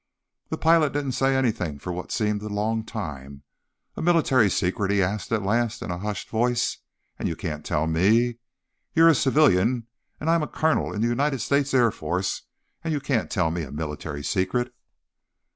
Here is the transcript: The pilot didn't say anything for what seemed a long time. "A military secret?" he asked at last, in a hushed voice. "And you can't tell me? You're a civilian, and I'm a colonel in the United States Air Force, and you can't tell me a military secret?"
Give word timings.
The 0.49 0.57
pilot 0.57 0.93
didn't 0.93 1.11
say 1.11 1.35
anything 1.35 1.77
for 1.77 1.93
what 1.93 2.11
seemed 2.11 2.41
a 2.41 2.47
long 2.47 2.83
time. 2.83 3.43
"A 3.95 4.01
military 4.01 4.49
secret?" 4.49 4.89
he 4.89 4.99
asked 5.03 5.31
at 5.31 5.43
last, 5.43 5.83
in 5.83 5.91
a 5.91 5.99
hushed 5.99 6.27
voice. 6.29 6.77
"And 7.19 7.29
you 7.29 7.35
can't 7.35 7.63
tell 7.63 7.85
me? 7.85 8.39
You're 8.95 9.09
a 9.09 9.13
civilian, 9.13 9.85
and 10.19 10.27
I'm 10.27 10.41
a 10.41 10.47
colonel 10.47 10.91
in 10.91 11.01
the 11.01 11.07
United 11.07 11.37
States 11.37 11.71
Air 11.71 11.91
Force, 11.91 12.41
and 12.83 12.91
you 12.93 12.99
can't 12.99 13.29
tell 13.29 13.51
me 13.51 13.61
a 13.61 13.71
military 13.71 14.23
secret?" 14.23 14.73